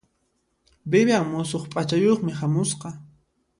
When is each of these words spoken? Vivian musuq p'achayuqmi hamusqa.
Vivian 0.91 1.25
musuq 1.33 1.63
p'achayuqmi 1.73 2.31
hamusqa. 2.39 2.89